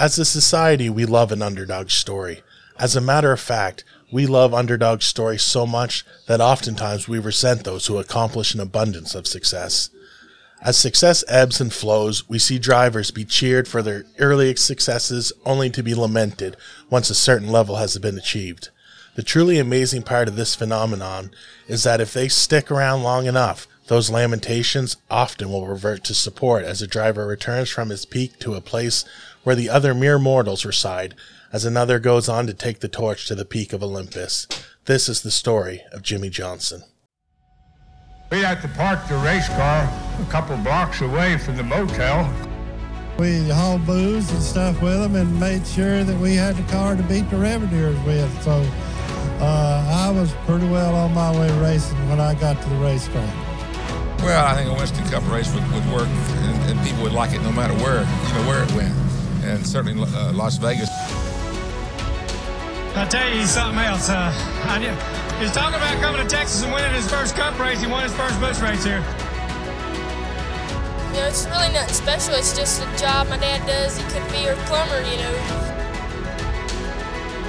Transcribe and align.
As 0.00 0.18
a 0.18 0.24
society, 0.24 0.88
we 0.88 1.04
love 1.04 1.30
an 1.30 1.42
underdog 1.42 1.90
story. 1.90 2.42
As 2.78 2.96
a 2.96 3.02
matter 3.02 3.32
of 3.32 3.38
fact, 3.38 3.84
we 4.10 4.24
love 4.24 4.54
underdog 4.54 5.02
stories 5.02 5.42
so 5.42 5.66
much 5.66 6.06
that 6.26 6.40
oftentimes 6.40 7.06
we 7.06 7.18
resent 7.18 7.64
those 7.64 7.84
who 7.84 7.98
accomplish 7.98 8.54
an 8.54 8.60
abundance 8.60 9.14
of 9.14 9.26
success. 9.26 9.90
As 10.62 10.78
success 10.78 11.22
ebbs 11.28 11.60
and 11.60 11.70
flows, 11.70 12.26
we 12.30 12.38
see 12.38 12.58
drivers 12.58 13.10
be 13.10 13.26
cheered 13.26 13.68
for 13.68 13.82
their 13.82 14.04
early 14.18 14.56
successes 14.56 15.34
only 15.44 15.68
to 15.68 15.82
be 15.82 15.94
lamented 15.94 16.56
once 16.88 17.10
a 17.10 17.14
certain 17.14 17.52
level 17.52 17.76
has 17.76 17.98
been 17.98 18.16
achieved. 18.16 18.70
The 19.16 19.22
truly 19.22 19.58
amazing 19.58 20.04
part 20.04 20.28
of 20.28 20.36
this 20.36 20.54
phenomenon 20.54 21.30
is 21.68 21.82
that 21.82 22.00
if 22.00 22.14
they 22.14 22.28
stick 22.28 22.70
around 22.70 23.02
long 23.02 23.26
enough, 23.26 23.68
those 23.88 24.08
lamentations 24.08 24.96
often 25.10 25.50
will 25.50 25.66
revert 25.66 26.04
to 26.04 26.14
support 26.14 26.64
as 26.64 26.80
a 26.80 26.86
driver 26.86 27.26
returns 27.26 27.68
from 27.68 27.90
his 27.90 28.06
peak 28.06 28.38
to 28.38 28.54
a 28.54 28.60
place 28.60 29.04
where 29.42 29.56
the 29.56 29.70
other 29.70 29.94
mere 29.94 30.18
mortals 30.18 30.64
reside, 30.64 31.14
as 31.52 31.64
another 31.64 31.98
goes 31.98 32.28
on 32.28 32.46
to 32.46 32.54
take 32.54 32.80
the 32.80 32.88
torch 32.88 33.26
to 33.26 33.34
the 33.34 33.44
peak 33.44 33.72
of 33.72 33.82
Olympus. 33.82 34.46
This 34.84 35.08
is 35.08 35.22
the 35.22 35.30
story 35.30 35.82
of 35.92 36.02
Jimmie 36.02 36.30
Johnson. 36.30 36.82
We 38.30 38.38
had 38.38 38.62
to 38.62 38.68
park 38.68 39.08
the 39.08 39.16
race 39.16 39.48
car 39.48 39.90
a 40.20 40.30
couple 40.30 40.56
blocks 40.58 41.00
away 41.00 41.36
from 41.38 41.56
the 41.56 41.64
motel. 41.64 42.32
We 43.18 43.48
hauled 43.48 43.84
booze 43.84 44.30
and 44.30 44.42
stuff 44.42 44.80
with 44.80 45.00
them 45.00 45.16
and 45.16 45.38
made 45.40 45.66
sure 45.66 46.04
that 46.04 46.18
we 46.20 46.36
had 46.36 46.56
the 46.56 46.72
car 46.72 46.94
to 46.94 47.02
beat 47.02 47.28
the 47.28 47.36
Reveneurs 47.36 47.98
with. 48.06 48.42
So 48.42 48.64
uh, 49.40 50.06
I 50.06 50.10
was 50.10 50.32
pretty 50.46 50.68
well 50.68 50.94
on 50.94 51.12
my 51.12 51.32
way 51.38 51.50
racing 51.60 52.08
when 52.08 52.20
I 52.20 52.34
got 52.34 52.62
to 52.62 52.68
the 52.68 52.76
racetrack. 52.76 53.34
Well, 54.22 54.46
I 54.46 54.54
think 54.54 54.70
a 54.70 54.74
Winston 54.74 55.04
Cup 55.08 55.28
race 55.30 55.52
would, 55.52 55.64
would 55.72 55.86
work 55.92 56.06
and, 56.06 56.70
and, 56.70 56.86
people 56.86 57.02
would 57.02 57.12
like 57.12 57.32
it 57.32 57.40
no 57.42 57.50
matter 57.50 57.74
where, 57.82 58.00
you 58.00 58.34
know, 58.34 58.48
where 58.48 58.62
it 58.62 58.72
went. 58.72 59.09
And 59.42 59.66
certainly 59.66 60.06
uh, 60.14 60.32
Las 60.32 60.56
Vegas. 60.58 60.90
I'll 62.96 63.08
tell 63.08 63.28
you 63.30 63.40
he's 63.40 63.50
something 63.50 63.78
else. 63.78 64.08
Uh, 64.08 64.32
I 64.64 64.78
knew, 64.78 64.94
he 65.38 65.44
was 65.44 65.52
talking 65.52 65.76
about 65.76 66.00
coming 66.02 66.20
to 66.20 66.28
Texas 66.28 66.62
and 66.62 66.72
winning 66.72 66.92
his 66.92 67.08
first 67.08 67.34
Cup 67.36 67.58
race. 67.58 67.80
He 67.80 67.86
won 67.86 68.02
his 68.02 68.12
first 68.14 68.38
Busch 68.40 68.60
race 68.60 68.84
here. 68.84 69.02
You 71.10 71.16
know, 71.16 71.26
it's 71.26 71.46
really 71.46 71.72
nothing 71.72 71.94
special. 71.94 72.34
It's 72.34 72.56
just 72.56 72.82
a 72.82 72.86
job 72.98 73.28
my 73.28 73.38
dad 73.38 73.66
does. 73.66 73.96
He 73.96 74.04
could 74.04 74.30
be 74.30 74.46
a 74.46 74.54
plumber, 74.66 75.00
you 75.08 75.16
know. 75.16 75.60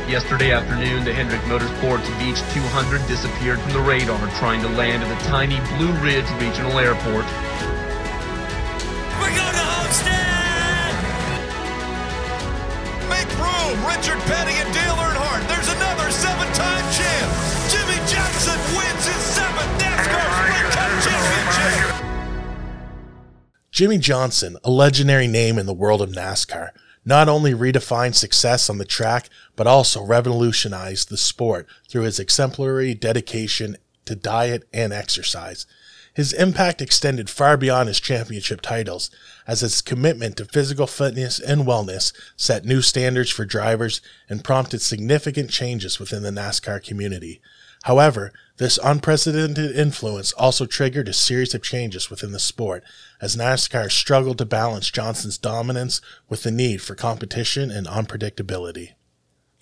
Yesterday 0.07 0.51
afternoon, 0.51 1.03
the 1.05 1.13
Hendrick 1.13 1.41
Motorsports 1.41 2.07
Beech 2.19 2.39
200 2.53 3.05
disappeared 3.07 3.59
from 3.59 3.73
the 3.73 3.79
radar 3.79 4.19
trying 4.39 4.61
to 4.61 4.67
land 4.69 5.03
at 5.03 5.09
the 5.09 5.29
tiny 5.29 5.55
Blue 5.77 5.93
Ridge 6.03 6.29
Regional 6.39 6.79
Airport. 6.79 7.25
Richard 13.91 14.19
Petty 14.23 14.53
and 14.53 14.73
Dale 14.73 14.95
Earnhardt. 14.95 15.47
There's 15.47 15.67
another 15.67 16.09
seven-time 16.11 16.93
champ. 16.93 17.31
Johnson 18.07 18.59
wins 18.75 19.05
his 19.05 19.15
seventh 19.15 19.79
NASCAR 19.79 20.27
Sprint 20.35 20.73
Cup 20.73 20.91
championship. 21.03 22.05
Jimmie 23.71 23.99
Johnson, 23.99 24.57
a 24.63 24.71
legendary 24.71 25.27
name 25.27 25.57
in 25.57 25.65
the 25.65 25.73
world 25.73 26.01
of 26.01 26.09
NASCAR, 26.09 26.71
not 27.05 27.29
only 27.29 27.53
redefined 27.53 28.15
success 28.15 28.69
on 28.69 28.79
the 28.79 28.85
track, 28.85 29.29
but 29.55 29.67
also 29.67 30.03
revolutionized 30.03 31.09
the 31.09 31.17
sport 31.17 31.67
through 31.89 32.03
his 32.03 32.19
exemplary 32.19 32.93
dedication 32.93 33.77
to 34.05 34.15
diet 34.15 34.67
and 34.73 34.91
exercise. 34.91 35.65
His 36.13 36.33
impact 36.33 36.81
extended 36.81 37.29
far 37.29 37.55
beyond 37.55 37.87
his 37.87 38.01
championship 38.01 38.59
titles, 38.61 39.09
as 39.47 39.61
his 39.61 39.81
commitment 39.81 40.37
to 40.37 40.45
physical 40.45 40.87
fitness 40.87 41.39
and 41.39 41.65
wellness 41.65 42.11
set 42.35 42.65
new 42.65 42.81
standards 42.81 43.29
for 43.29 43.45
drivers 43.45 44.01
and 44.27 44.43
prompted 44.43 44.81
significant 44.81 45.49
changes 45.49 45.99
within 45.99 46.23
the 46.23 46.31
NASCAR 46.31 46.83
community. 46.83 47.41
However, 47.83 48.31
this 48.57 48.77
unprecedented 48.83 49.75
influence 49.75 50.33
also 50.33 50.65
triggered 50.65 51.07
a 51.07 51.13
series 51.13 51.55
of 51.55 51.63
changes 51.63 52.09
within 52.09 52.31
the 52.31 52.39
sport 52.39 52.83
as 53.19 53.35
NASCAR 53.35 53.89
struggled 53.89 54.37
to 54.37 54.45
balance 54.45 54.91
Johnson's 54.91 55.37
dominance 55.37 56.01
with 56.29 56.43
the 56.43 56.51
need 56.51 56.81
for 56.81 56.93
competition 56.93 57.71
and 57.71 57.87
unpredictability. 57.87 58.93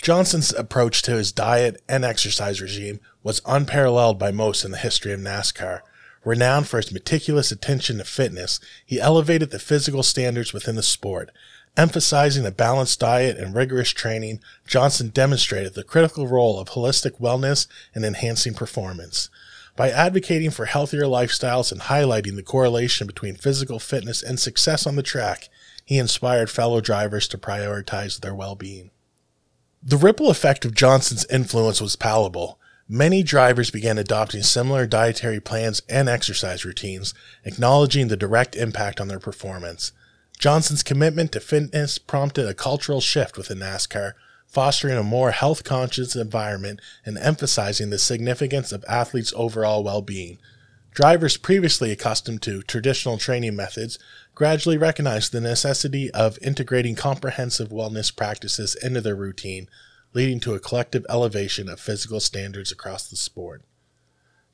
Johnson's 0.01 0.53
approach 0.53 1.01
to 1.03 1.11
his 1.11 1.31
diet 1.31 1.81
and 1.87 2.03
exercise 2.03 2.61
regime 2.61 2.99
was 3.21 3.41
unparalleled 3.45 4.17
by 4.17 4.31
most 4.31 4.65
in 4.65 4.71
the 4.71 4.77
history 4.77 5.13
of 5.13 5.19
NASCAR. 5.19 5.81
Renowned 6.29 6.67
for 6.67 6.77
his 6.77 6.91
meticulous 6.91 7.51
attention 7.51 7.97
to 7.97 8.03
fitness, 8.03 8.59
he 8.85 9.01
elevated 9.01 9.49
the 9.49 9.57
physical 9.57 10.03
standards 10.03 10.53
within 10.53 10.75
the 10.75 10.83
sport, 10.83 11.31
Emphasizing 11.77 12.45
a 12.45 12.51
balanced 12.51 12.99
diet 12.99 13.37
and 13.37 13.55
rigorous 13.55 13.89
training, 13.89 14.41
Johnson 14.67 15.09
demonstrated 15.09 15.73
the 15.73 15.83
critical 15.83 16.27
role 16.27 16.59
of 16.59 16.69
holistic 16.69 17.19
wellness 17.19 17.67
in 17.95 18.03
enhancing 18.03 18.53
performance. 18.53 19.29
By 19.75 19.89
advocating 19.89 20.51
for 20.51 20.65
healthier 20.65 21.03
lifestyles 21.03 21.71
and 21.71 21.81
highlighting 21.81 22.35
the 22.35 22.43
correlation 22.43 23.07
between 23.07 23.35
physical 23.35 23.79
fitness 23.79 24.21
and 24.21 24.39
success 24.39 24.85
on 24.85 24.97
the 24.97 25.03
track, 25.03 25.47
he 25.85 25.97
inspired 25.97 26.49
fellow 26.49 26.81
drivers 26.81 27.27
to 27.29 27.37
prioritize 27.37 28.19
their 28.19 28.35
well 28.35 28.55
being. 28.55 28.91
The 29.81 29.97
ripple 29.97 30.29
effect 30.29 30.65
of 30.65 30.75
Johnson's 30.75 31.25
influence 31.25 31.79
was 31.79 31.95
palpable. 31.95 32.58
Many 32.91 33.21
drivers 33.21 33.69
began 33.69 33.99
adopting 33.99 34.41
similar 34.41 34.87
dietary 34.87 35.39
plans 35.39 35.83
and 35.87 36.09
exercise 36.09 36.65
routines, 36.65 37.13
acknowledging 37.45 38.07
the 38.07 38.17
direct 38.17 38.55
impact 38.55 38.99
on 38.99 39.07
their 39.07 39.19
performance. 39.19 39.91
Johnson's 40.39 40.81
commitment 40.81 41.31
to 41.33 41.39
fitness 41.39 41.99
prompted 41.99 42.47
a 42.47 42.55
cultural 42.55 42.99
shift 42.99 43.37
within 43.37 43.59
NASCAR, 43.59 44.13
fostering 44.47 44.97
a 44.97 45.03
more 45.03 45.29
health 45.29 45.63
conscious 45.63 46.15
environment 46.15 46.81
and 47.05 47.19
emphasizing 47.19 47.91
the 47.91 47.99
significance 47.99 48.71
of 48.71 48.83
athletes' 48.87 49.33
overall 49.35 49.83
well 49.83 50.01
being. 50.01 50.39
Drivers 50.91 51.37
previously 51.37 51.91
accustomed 51.91 52.41
to 52.41 52.63
traditional 52.63 53.19
training 53.19 53.55
methods 53.55 53.99
gradually 54.33 54.77
recognized 54.77 55.31
the 55.31 55.41
necessity 55.41 56.09
of 56.09 56.39
integrating 56.41 56.95
comprehensive 56.95 57.69
wellness 57.69 58.15
practices 58.15 58.73
into 58.73 58.99
their 58.99 59.15
routine, 59.15 59.69
leading 60.13 60.39
to 60.41 60.53
a 60.53 60.59
collective 60.59 61.05
elevation 61.09 61.69
of 61.69 61.79
physical 61.79 62.19
standards 62.19 62.71
across 62.71 63.07
the 63.07 63.15
sport. 63.15 63.63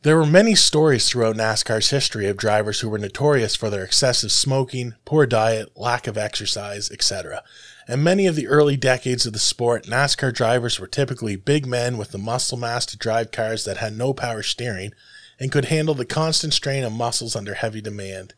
There 0.05 0.17
were 0.17 0.25
many 0.27 0.53
stories 0.53 1.09
throughout 1.09 1.35
NASCAR's 1.35 1.89
history 1.89 2.27
of 2.27 2.37
drivers 2.37 2.81
who 2.81 2.89
were 2.89 2.99
notorious 2.99 3.55
for 3.55 3.71
their 3.71 3.83
excessive 3.83 4.31
smoking, 4.31 4.93
poor 5.03 5.25
diet, 5.25 5.71
lack 5.75 6.05
of 6.05 6.15
exercise, 6.15 6.91
etc. 6.91 7.43
In 7.87 8.03
many 8.03 8.27
of 8.27 8.35
the 8.35 8.47
early 8.47 8.77
decades 8.77 9.25
of 9.25 9.33
the 9.33 9.39
sport, 9.39 9.85
NASCAR 9.85 10.31
drivers 10.31 10.79
were 10.79 10.85
typically 10.85 11.35
big 11.35 11.65
men 11.65 11.97
with 11.97 12.11
the 12.11 12.19
muscle 12.19 12.55
mass 12.57 12.85
to 12.85 12.97
drive 12.97 13.31
cars 13.31 13.65
that 13.65 13.77
had 13.77 13.97
no 13.97 14.13
power 14.13 14.43
steering 14.43 14.91
and 15.39 15.51
could 15.51 15.65
handle 15.65 15.95
the 15.95 16.05
constant 16.05 16.53
strain 16.53 16.83
of 16.83 16.93
muscles 16.93 17.35
under 17.35 17.55
heavy 17.55 17.81
demand. 17.81 18.35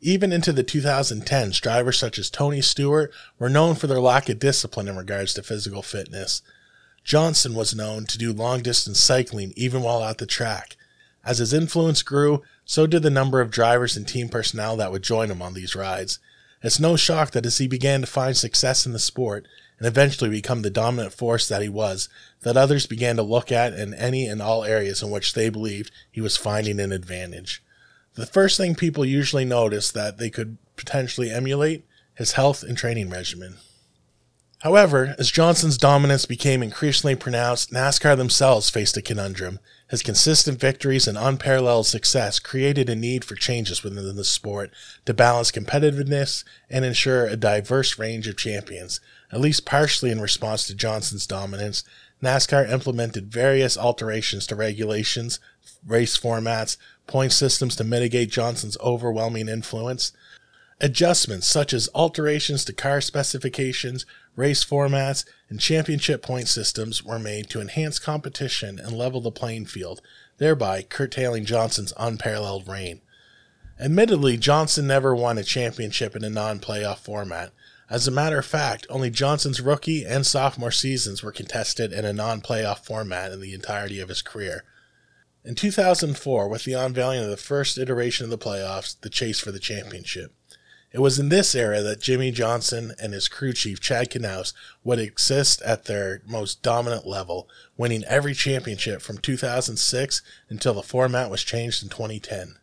Even 0.00 0.32
into 0.32 0.54
the 0.54 0.64
2010s, 0.64 1.60
drivers 1.60 1.98
such 1.98 2.18
as 2.18 2.30
Tony 2.30 2.62
Stewart 2.62 3.12
were 3.38 3.50
known 3.50 3.74
for 3.74 3.86
their 3.86 4.00
lack 4.00 4.30
of 4.30 4.38
discipline 4.38 4.88
in 4.88 4.96
regards 4.96 5.34
to 5.34 5.42
physical 5.42 5.82
fitness. 5.82 6.40
Johnson 7.04 7.54
was 7.54 7.74
known 7.74 8.04
to 8.06 8.18
do 8.18 8.32
long 8.32 8.62
distance 8.62 9.00
cycling 9.00 9.52
even 9.56 9.82
while 9.82 10.04
at 10.04 10.18
the 10.18 10.26
track. 10.26 10.76
As 11.24 11.38
his 11.38 11.52
influence 11.52 12.02
grew, 12.02 12.42
so 12.64 12.86
did 12.86 13.02
the 13.02 13.10
number 13.10 13.40
of 13.40 13.50
drivers 13.50 13.96
and 13.96 14.06
team 14.06 14.28
personnel 14.28 14.76
that 14.76 14.92
would 14.92 15.02
join 15.02 15.30
him 15.30 15.42
on 15.42 15.54
these 15.54 15.74
rides. 15.74 16.18
It's 16.62 16.80
no 16.80 16.96
shock 16.96 17.32
that 17.32 17.46
as 17.46 17.58
he 17.58 17.66
began 17.66 18.00
to 18.02 18.06
find 18.06 18.36
success 18.36 18.86
in 18.86 18.92
the 18.92 18.98
sport 18.98 19.46
and 19.78 19.86
eventually 19.86 20.30
become 20.30 20.62
the 20.62 20.70
dominant 20.70 21.12
force 21.12 21.48
that 21.48 21.62
he 21.62 21.68
was, 21.68 22.08
that 22.42 22.56
others 22.56 22.86
began 22.86 23.16
to 23.16 23.22
look 23.22 23.50
at 23.50 23.72
in 23.72 23.94
any 23.94 24.26
and 24.26 24.42
all 24.42 24.64
areas 24.64 25.02
in 25.02 25.10
which 25.10 25.32
they 25.32 25.48
believed 25.48 25.90
he 26.10 26.20
was 26.20 26.36
finding 26.36 26.78
an 26.78 26.92
advantage. 26.92 27.62
The 28.14 28.26
first 28.26 28.56
thing 28.56 28.74
people 28.74 29.04
usually 29.04 29.44
noticed 29.44 29.94
that 29.94 30.18
they 30.18 30.28
could 30.28 30.58
potentially 30.76 31.30
emulate 31.30 31.86
his 32.14 32.32
health 32.32 32.62
and 32.62 32.76
training 32.76 33.08
regimen. 33.08 33.56
However, 34.60 35.14
as 35.18 35.30
Johnson's 35.30 35.78
dominance 35.78 36.26
became 36.26 36.62
increasingly 36.62 37.14
pronounced, 37.14 37.72
NASCAR 37.72 38.14
themselves 38.14 38.68
faced 38.68 38.94
a 38.96 39.02
conundrum. 39.02 39.58
His 39.88 40.02
consistent 40.02 40.60
victories 40.60 41.08
and 41.08 41.16
unparalleled 41.16 41.86
success 41.86 42.38
created 42.38 42.90
a 42.90 42.94
need 42.94 43.24
for 43.24 43.36
changes 43.36 43.82
within 43.82 44.14
the 44.16 44.24
sport 44.24 44.70
to 45.06 45.14
balance 45.14 45.50
competitiveness 45.50 46.44
and 46.68 46.84
ensure 46.84 47.26
a 47.26 47.36
diverse 47.36 47.98
range 47.98 48.28
of 48.28 48.36
champions. 48.36 49.00
At 49.32 49.40
least 49.40 49.64
partially 49.64 50.10
in 50.10 50.20
response 50.20 50.66
to 50.66 50.74
Johnson's 50.74 51.26
dominance, 51.26 51.82
NASCAR 52.22 52.70
implemented 52.70 53.32
various 53.32 53.78
alterations 53.78 54.46
to 54.48 54.54
regulations, 54.54 55.40
race 55.86 56.18
formats, 56.18 56.76
point 57.06 57.32
systems 57.32 57.76
to 57.76 57.84
mitigate 57.84 58.30
Johnson's 58.30 58.76
overwhelming 58.80 59.48
influence. 59.48 60.12
Adjustments 60.82 61.46
such 61.46 61.74
as 61.74 61.90
alterations 61.94 62.64
to 62.64 62.72
car 62.72 63.02
specifications, 63.02 64.06
race 64.34 64.64
formats, 64.64 65.26
and 65.50 65.60
championship 65.60 66.22
point 66.22 66.48
systems 66.48 67.04
were 67.04 67.18
made 67.18 67.50
to 67.50 67.60
enhance 67.60 67.98
competition 67.98 68.78
and 68.78 68.96
level 68.96 69.20
the 69.20 69.30
playing 69.30 69.66
field, 69.66 70.00
thereby 70.38 70.80
curtailing 70.80 71.44
Johnson's 71.44 71.92
unparalleled 71.98 72.66
reign. 72.66 73.02
Admittedly, 73.78 74.38
Johnson 74.38 74.86
never 74.86 75.14
won 75.14 75.36
a 75.36 75.44
championship 75.44 76.16
in 76.16 76.24
a 76.24 76.30
non 76.30 76.60
playoff 76.60 76.98
format. 76.98 77.52
As 77.90 78.08
a 78.08 78.12
matter 78.12 78.38
of 78.38 78.46
fact, 78.46 78.86
only 78.88 79.10
Johnson's 79.10 79.60
rookie 79.60 80.06
and 80.06 80.24
sophomore 80.24 80.70
seasons 80.70 81.22
were 81.22 81.32
contested 81.32 81.92
in 81.92 82.06
a 82.06 82.12
non 82.12 82.40
playoff 82.40 82.86
format 82.86 83.32
in 83.32 83.42
the 83.42 83.52
entirety 83.52 84.00
of 84.00 84.08
his 84.08 84.22
career. 84.22 84.64
In 85.44 85.54
2004, 85.54 86.48
with 86.48 86.64
the 86.64 86.72
unveiling 86.72 87.22
of 87.22 87.28
the 87.28 87.36
first 87.36 87.76
iteration 87.76 88.24
of 88.24 88.30
the 88.30 88.38
playoffs, 88.38 88.98
the 89.00 89.10
chase 89.10 89.40
for 89.40 89.52
the 89.52 89.58
championship. 89.58 90.32
It 90.92 90.98
was 90.98 91.20
in 91.20 91.28
this 91.28 91.54
era 91.54 91.82
that 91.82 92.00
Jimmie 92.00 92.32
Johnson 92.32 92.94
and 93.00 93.12
his 93.12 93.28
crew 93.28 93.52
chief 93.52 93.80
Chad 93.80 94.10
Knaus 94.10 94.52
would 94.82 94.98
exist 94.98 95.62
at 95.62 95.84
their 95.84 96.20
most 96.26 96.62
dominant 96.62 97.06
level, 97.06 97.48
winning 97.76 98.02
every 98.04 98.34
championship 98.34 99.00
from 99.00 99.18
2006 99.18 100.22
until 100.48 100.74
the 100.74 100.82
format 100.82 101.30
was 101.30 101.44
changed 101.44 101.84
in 101.84 101.90
2010. 101.90 102.56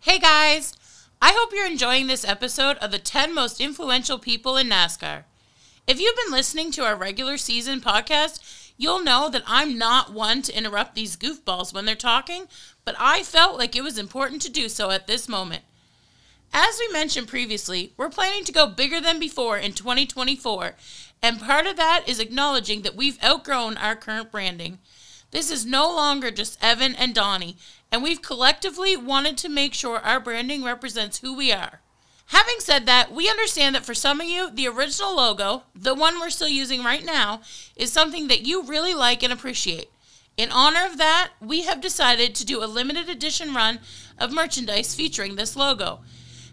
Hey 0.00 0.18
guys! 0.18 0.72
I 1.20 1.32
hope 1.32 1.52
you're 1.52 1.66
enjoying 1.66 2.06
this 2.06 2.24
episode 2.24 2.78
of 2.78 2.92
the 2.92 2.98
10 2.98 3.34
most 3.34 3.60
influential 3.60 4.18
people 4.18 4.56
in 4.56 4.68
NASCAR. 4.68 5.24
If 5.86 6.00
you've 6.00 6.16
been 6.16 6.32
listening 6.32 6.70
to 6.72 6.84
our 6.84 6.96
regular 6.96 7.36
season 7.36 7.82
podcast, 7.82 8.72
you'll 8.78 9.04
know 9.04 9.28
that 9.28 9.44
I'm 9.46 9.76
not 9.76 10.14
one 10.14 10.40
to 10.42 10.56
interrupt 10.56 10.94
these 10.94 11.16
goofballs 11.16 11.74
when 11.74 11.84
they're 11.84 11.94
talking, 11.94 12.46
but 12.86 12.94
I 12.98 13.22
felt 13.22 13.58
like 13.58 13.76
it 13.76 13.84
was 13.84 13.98
important 13.98 14.40
to 14.42 14.50
do 14.50 14.70
so 14.70 14.90
at 14.90 15.06
this 15.06 15.28
moment. 15.28 15.62
As 16.58 16.78
we 16.80 16.90
mentioned 16.90 17.28
previously, 17.28 17.92
we're 17.98 18.08
planning 18.08 18.42
to 18.44 18.50
go 18.50 18.66
bigger 18.66 18.98
than 18.98 19.20
before 19.20 19.58
in 19.58 19.74
2024, 19.74 20.74
and 21.22 21.38
part 21.38 21.66
of 21.66 21.76
that 21.76 22.04
is 22.06 22.18
acknowledging 22.18 22.80
that 22.80 22.96
we've 22.96 23.22
outgrown 23.22 23.76
our 23.76 23.94
current 23.94 24.32
branding. 24.32 24.78
This 25.32 25.50
is 25.50 25.66
no 25.66 25.94
longer 25.94 26.30
just 26.30 26.56
Evan 26.64 26.94
and 26.94 27.14
Donnie, 27.14 27.58
and 27.92 28.02
we've 28.02 28.22
collectively 28.22 28.96
wanted 28.96 29.36
to 29.36 29.50
make 29.50 29.74
sure 29.74 29.98
our 29.98 30.18
branding 30.18 30.64
represents 30.64 31.18
who 31.18 31.36
we 31.36 31.52
are. 31.52 31.82
Having 32.28 32.60
said 32.60 32.86
that, 32.86 33.12
we 33.12 33.28
understand 33.28 33.74
that 33.74 33.84
for 33.84 33.92
some 33.92 34.22
of 34.22 34.26
you, 34.26 34.50
the 34.50 34.66
original 34.66 35.14
logo, 35.14 35.64
the 35.74 35.94
one 35.94 36.18
we're 36.18 36.30
still 36.30 36.48
using 36.48 36.82
right 36.82 37.04
now, 37.04 37.42
is 37.76 37.92
something 37.92 38.28
that 38.28 38.46
you 38.46 38.62
really 38.62 38.94
like 38.94 39.22
and 39.22 39.30
appreciate. 39.30 39.90
In 40.38 40.50
honor 40.50 40.86
of 40.86 40.96
that, 40.96 41.32
we 41.38 41.64
have 41.64 41.82
decided 41.82 42.34
to 42.34 42.46
do 42.46 42.64
a 42.64 42.66
limited 42.66 43.10
edition 43.10 43.52
run 43.52 43.78
of 44.18 44.32
merchandise 44.32 44.94
featuring 44.94 45.36
this 45.36 45.54
logo. 45.54 46.00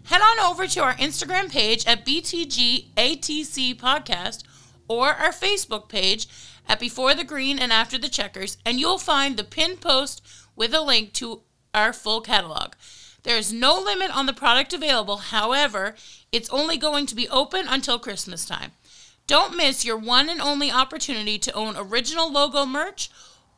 Head 0.04 0.20
on 0.20 0.38
over 0.38 0.66
to 0.66 0.82
our 0.82 0.94
Instagram 0.94 1.50
page 1.50 1.86
at 1.86 2.04
BTGATC 2.04 3.74
Podcast 3.76 4.44
or 4.86 5.14
our 5.14 5.32
Facebook 5.32 5.88
page 5.88 6.28
at 6.68 6.78
Before 6.78 7.14
the 7.14 7.24
Green 7.24 7.58
and 7.58 7.72
After 7.72 7.96
the 7.96 8.10
Checkers, 8.10 8.58
and 8.66 8.78
you'll 8.78 8.98
find 8.98 9.38
the 9.38 9.44
pinned 9.44 9.80
post 9.80 10.20
with 10.54 10.74
a 10.74 10.82
link 10.82 11.14
to 11.14 11.40
our 11.72 11.94
full 11.94 12.20
catalog. 12.20 12.74
There 13.22 13.38
is 13.38 13.50
no 13.50 13.80
limit 13.80 14.14
on 14.14 14.26
the 14.26 14.34
product 14.34 14.74
available, 14.74 15.16
however, 15.16 15.94
it's 16.30 16.50
only 16.50 16.76
going 16.76 17.06
to 17.06 17.14
be 17.14 17.28
open 17.30 17.66
until 17.66 17.98
Christmas 17.98 18.44
time. 18.44 18.72
Don't 19.26 19.56
miss 19.56 19.86
your 19.86 19.96
one 19.96 20.28
and 20.28 20.40
only 20.40 20.70
opportunity 20.70 21.38
to 21.38 21.52
own 21.54 21.76
original 21.78 22.30
logo 22.30 22.66
merch 22.66 23.08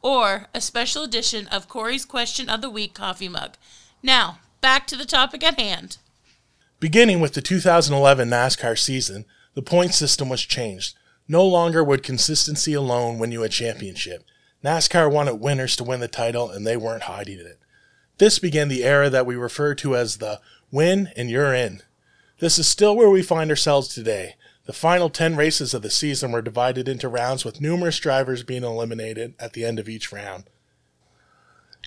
or 0.00 0.46
a 0.54 0.60
special 0.60 1.02
edition 1.02 1.48
of 1.48 1.69
Corey's 1.69 2.04
Question 2.04 2.48
of 2.48 2.60
the 2.60 2.70
Week 2.70 2.94
coffee 2.94 3.28
mug. 3.28 3.56
Now, 4.00 4.38
back 4.60 4.87
to 4.87 4.96
the 4.96 5.04
topic 5.04 5.43
at 5.43 5.58
hand. 5.58 5.98
Beginning 6.78 7.20
with 7.20 7.32
the 7.32 7.40
2011 7.40 8.28
NASCAR 8.28 8.78
season, 8.78 9.25
the 9.55 9.62
point 9.62 9.94
system 9.94 10.28
was 10.28 10.43
changed. 10.43 10.94
No 11.26 11.44
longer 11.44 11.82
would 11.82 12.02
consistency 12.02 12.75
alone 12.75 13.19
win 13.19 13.32
you 13.32 13.43
a 13.43 13.49
championship. 13.49 14.25
NASCAR 14.62 15.11
wanted 15.11 15.37
winners 15.37 15.75
to 15.76 15.84
win 15.84 16.00
the 16.00 16.08
title, 16.08 16.50
and 16.50 16.67
they 16.67 16.76
weren't 16.76 17.05
hiding 17.05 17.38
it. 17.38 17.58
This 18.19 18.38
began 18.38 18.69
the 18.69 18.84
era 18.84 19.08
that 19.08 19.25
we 19.25 19.37
refer 19.37 19.75
to 19.76 19.96
as 19.96 20.19
the 20.19 20.40
win 20.70 21.11
and 21.17 21.31
you're 21.31 21.55
in. 21.55 21.82
This 22.40 22.58
is 22.58 22.69
still 22.69 22.94
where 22.94 23.08
we 23.08 23.22
find 23.22 23.49
ourselves 23.49 23.88
today. 23.88 24.34
The 24.67 24.75
final 24.75 25.08
10 25.08 25.34
races 25.34 25.72
of 25.72 25.81
the 25.81 25.90
season 25.90 26.32
were 26.32 26.43
divided 26.43 26.88
into 26.88 27.08
rounds 27.08 27.44
with 27.44 27.61
numerous 27.61 27.99
drivers 27.99 28.43
being 28.43 28.64
eliminated 28.64 29.34
at 29.38 29.55
the 29.55 29.64
end 29.64 29.79
of 29.79 29.88
each 29.88 30.12
round. 30.12 30.44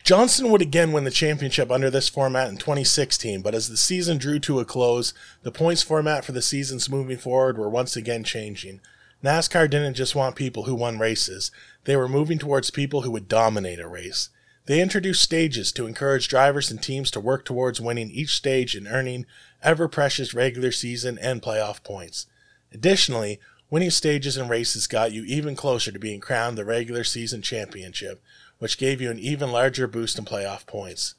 Johnson 0.09 0.49
would 0.49 0.63
again 0.63 0.91
win 0.91 1.03
the 1.03 1.11
championship 1.11 1.69
under 1.69 1.91
this 1.91 2.09
format 2.09 2.49
in 2.49 2.57
2016, 2.57 3.43
but 3.43 3.53
as 3.53 3.69
the 3.69 3.77
season 3.77 4.17
drew 4.17 4.39
to 4.39 4.59
a 4.59 4.65
close, 4.65 5.13
the 5.43 5.51
points 5.51 5.83
format 5.83 6.25
for 6.25 6.31
the 6.31 6.41
seasons 6.41 6.89
moving 6.89 7.19
forward 7.19 7.59
were 7.59 7.69
once 7.69 7.95
again 7.95 8.23
changing. 8.23 8.81
NASCAR 9.23 9.69
didn't 9.69 9.93
just 9.93 10.15
want 10.15 10.35
people 10.35 10.63
who 10.63 10.73
won 10.73 10.97
races, 10.97 11.51
they 11.83 11.95
were 11.95 12.09
moving 12.09 12.39
towards 12.39 12.71
people 12.71 13.01
who 13.01 13.11
would 13.11 13.27
dominate 13.27 13.79
a 13.79 13.87
race. 13.87 14.29
They 14.65 14.81
introduced 14.81 15.21
stages 15.21 15.71
to 15.73 15.85
encourage 15.85 16.27
drivers 16.27 16.71
and 16.71 16.81
teams 16.81 17.11
to 17.11 17.19
work 17.19 17.45
towards 17.45 17.79
winning 17.79 18.09
each 18.09 18.33
stage 18.35 18.73
and 18.73 18.87
earning 18.87 19.27
ever 19.61 19.87
precious 19.87 20.33
regular 20.33 20.71
season 20.71 21.19
and 21.19 21.39
playoff 21.39 21.83
points. 21.83 22.25
Additionally, 22.73 23.39
winning 23.69 23.91
stages 23.91 24.37
and 24.37 24.49
races 24.49 24.87
got 24.87 25.11
you 25.11 25.23
even 25.25 25.55
closer 25.55 25.91
to 25.91 25.99
being 25.99 26.19
crowned 26.19 26.57
the 26.57 26.65
regular 26.65 27.03
season 27.03 27.43
championship, 27.43 28.23
which 28.59 28.77
gave 28.77 29.01
you 29.01 29.09
an 29.09 29.19
even 29.19 29.51
larger 29.51 29.87
boost 29.87 30.19
in 30.19 30.25
playoff 30.25 30.65
points. 30.65 31.15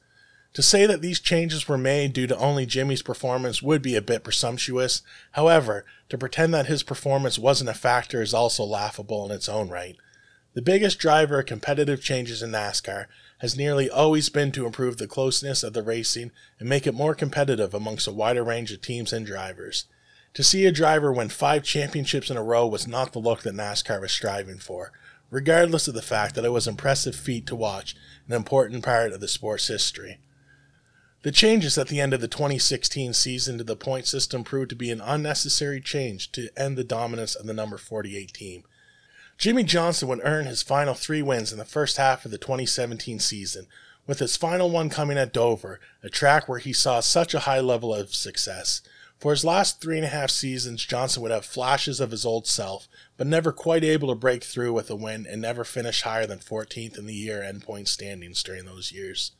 To 0.53 0.61
say 0.61 0.85
that 0.85 1.01
these 1.01 1.19
changes 1.19 1.67
were 1.67 1.77
made 1.77 2.11
due 2.11 2.27
to 2.27 2.37
only 2.37 2.65
Jimmie's 2.65 3.01
performance 3.01 3.61
would 3.61 3.81
be 3.81 3.95
a 3.95 4.01
bit 4.01 4.23
presumptuous. 4.23 5.01
However, 5.31 5.85
to 6.09 6.17
pretend 6.17 6.53
that 6.53 6.65
his 6.65 6.83
performance 6.83 7.39
wasn't 7.39 7.69
a 7.69 7.73
factor 7.73 8.21
is 8.21 8.33
also 8.33 8.63
laughable 8.63 9.25
in 9.25 9.31
its 9.31 9.47
own 9.47 9.69
right. 9.69 9.95
The 10.53 10.61
biggest 10.61 10.99
driver 10.99 11.39
of 11.39 11.45
competitive 11.45 12.03
changes 12.03 12.43
in 12.43 12.51
NASCAR 12.51 13.05
has 13.37 13.55
nearly 13.55 13.89
always 13.89 14.27
been 14.27 14.51
to 14.51 14.65
improve 14.65 14.97
the 14.97 15.07
closeness 15.07 15.63
of 15.63 15.71
the 15.71 15.81
racing 15.81 16.31
and 16.59 16.67
make 16.67 16.85
it 16.85 16.93
more 16.93 17.15
competitive 17.15 17.73
amongst 17.73 18.05
a 18.05 18.11
wider 18.11 18.43
range 18.43 18.73
of 18.73 18.81
teams 18.81 19.13
and 19.13 19.25
drivers. 19.25 19.85
To 20.33 20.43
see 20.43 20.65
a 20.65 20.71
driver 20.71 21.13
win 21.13 21.29
five 21.29 21.63
championships 21.63 22.29
in 22.29 22.35
a 22.35 22.43
row 22.43 22.67
was 22.67 22.87
not 22.87 23.13
the 23.13 23.19
look 23.19 23.43
that 23.43 23.55
NASCAR 23.55 24.01
was 24.01 24.11
striving 24.11 24.57
for, 24.57 24.91
regardless 25.31 25.87
of 25.87 25.95
the 25.95 26.01
fact 26.01 26.35
that 26.35 26.45
it 26.45 26.51
was 26.51 26.67
an 26.67 26.73
impressive 26.73 27.15
feat 27.15 27.47
to 27.47 27.55
watch, 27.55 27.95
an 28.27 28.33
important 28.33 28.83
part 28.83 29.11
of 29.11 29.21
the 29.21 29.27
sport's 29.27 29.67
history. 29.67 30.19
The 31.23 31.31
changes 31.31 31.77
at 31.77 31.87
the 31.87 32.01
end 32.01 32.13
of 32.13 32.21
the 32.21 32.27
2016 32.27 33.13
season 33.13 33.57
to 33.57 33.63
the 33.63 33.75
point 33.75 34.07
system 34.07 34.43
proved 34.43 34.69
to 34.71 34.75
be 34.75 34.91
an 34.91 35.01
unnecessary 35.01 35.79
change 35.79 36.31
to 36.33 36.49
end 36.57 36.77
the 36.77 36.83
dominance 36.83 37.35
of 37.35 37.45
the 37.45 37.53
number 37.53 37.77
48 37.77 38.33
team. 38.33 38.63
Jimmie 39.37 39.63
Johnson 39.63 40.07
would 40.07 40.21
earn 40.23 40.45
his 40.45 40.61
final 40.61 40.93
three 40.93 41.21
wins 41.21 41.51
in 41.51 41.57
the 41.57 41.65
first 41.65 41.97
half 41.97 42.25
of 42.25 42.31
the 42.31 42.37
2017 42.37 43.19
season, 43.19 43.67
with 44.05 44.19
his 44.19 44.35
final 44.35 44.69
one 44.69 44.89
coming 44.89 45.17
at 45.17 45.31
Dover, 45.31 45.79
a 46.03 46.09
track 46.09 46.49
where 46.49 46.59
he 46.59 46.73
saw 46.73 46.99
such 46.99 47.33
a 47.33 47.41
high 47.41 47.59
level 47.59 47.93
of 47.93 48.13
success. 48.13 48.81
For 49.21 49.31
his 49.31 49.45
last 49.45 49.79
three 49.79 49.97
and 49.97 50.05
a 50.05 50.09
half 50.09 50.31
seasons, 50.31 50.83
Johnson 50.83 51.21
would 51.21 51.29
have 51.29 51.45
flashes 51.45 51.99
of 51.99 52.09
his 52.09 52.25
old 52.25 52.47
self, 52.47 52.87
but 53.17 53.27
never 53.27 53.51
quite 53.51 53.83
able 53.83 54.07
to 54.07 54.15
break 54.15 54.43
through 54.43 54.73
with 54.73 54.89
a 54.89 54.95
win 54.95 55.27
and 55.29 55.39
never 55.39 55.63
finish 55.63 56.01
higher 56.01 56.25
than 56.25 56.39
14th 56.39 56.97
in 56.97 57.05
the 57.05 57.13
year 57.13 57.43
end 57.43 57.61
point 57.61 57.87
standings 57.87 58.41
during 58.41 58.65
those 58.65 58.91
years. 58.91 59.33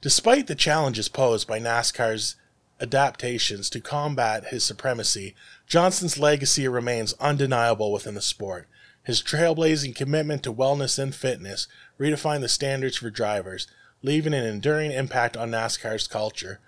Despite 0.00 0.46
the 0.46 0.54
challenges 0.54 1.10
posed 1.10 1.46
by 1.46 1.60
NASCAR's 1.60 2.36
adaptations 2.80 3.68
to 3.68 3.80
combat 3.80 4.46
his 4.46 4.64
supremacy, 4.64 5.34
Johnson's 5.66 6.18
legacy 6.18 6.66
remains 6.66 7.12
undeniable 7.20 7.92
within 7.92 8.14
the 8.14 8.22
sport. 8.22 8.66
His 9.04 9.22
trailblazing 9.22 9.94
commitment 9.94 10.42
to 10.44 10.52
wellness 10.52 10.98
and 10.98 11.14
fitness 11.14 11.68
redefined 11.98 12.40
the 12.40 12.48
standards 12.48 12.96
for 12.96 13.10
drivers, 13.10 13.66
leaving 14.02 14.32
an 14.32 14.44
enduring 14.44 14.92
impact 14.92 15.36
on 15.36 15.50
NASCAR's 15.50 16.08
culture. 16.08 16.60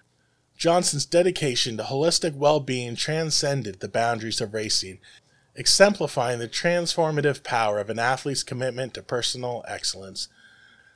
Johnson's 0.57 1.07
dedication 1.07 1.77
to 1.77 1.83
holistic 1.83 2.35
well 2.35 2.61
being 2.61 2.97
transcended 2.97 3.81
the 3.81 3.89
boundaries 3.89 4.41
of 4.41 4.55
racing, 4.55 4.99
exemplifying 5.55 6.39
the 6.39 6.49
transformative 6.49 7.43
power 7.43 7.79
of 7.79 7.91
an 7.91 7.99
athlete's 7.99 8.43
commitment 8.43 8.95
to 8.95 9.03
personal 9.03 9.65
excellence. 9.67 10.29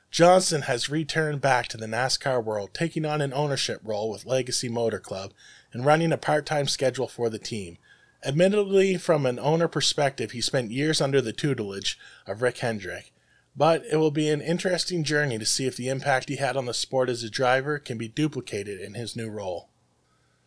Johnson 0.09 0.63
has 0.63 0.89
returned 0.89 1.41
back 1.41 1.67
to 1.67 1.77
the 1.77 1.85
NASCAR 1.85 2.43
world, 2.43 2.69
taking 2.73 3.05
on 3.05 3.21
an 3.21 3.33
ownership 3.33 3.81
role 3.83 4.09
with 4.09 4.25
Legacy 4.25 4.69
Motor 4.69 4.99
Club 4.99 5.33
and 5.73 5.85
running 5.85 6.13
a 6.13 6.17
part 6.17 6.45
time 6.45 6.67
schedule 6.67 7.07
for 7.07 7.29
the 7.29 7.39
team. 7.39 7.77
Admittedly, 8.25 8.97
from 8.97 9.25
an 9.25 9.37
owner 9.37 9.67
perspective, 9.67 10.31
he 10.31 10.41
spent 10.41 10.71
years 10.71 11.01
under 11.01 11.21
the 11.21 11.33
tutelage 11.33 11.99
of 12.25 12.41
Rick 12.41 12.59
Hendrick, 12.59 13.11
but 13.57 13.83
it 13.91 13.97
will 13.97 14.11
be 14.11 14.29
an 14.29 14.39
interesting 14.39 15.03
journey 15.03 15.39
to 15.39 15.45
see 15.45 15.65
if 15.65 15.75
the 15.75 15.89
impact 15.89 16.29
he 16.29 16.35
had 16.35 16.55
on 16.55 16.67
the 16.67 16.73
sport 16.73 17.09
as 17.09 17.23
a 17.23 17.29
driver 17.29 17.79
can 17.79 17.97
be 17.97 18.07
duplicated 18.07 18.79
in 18.79 18.93
his 18.93 19.15
new 19.15 19.27
role. 19.27 19.69